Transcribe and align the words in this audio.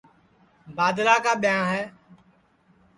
بادلا 0.77 1.15
کا 1.23 1.33
ٻیاں 1.41 1.63
ہے 1.71 1.83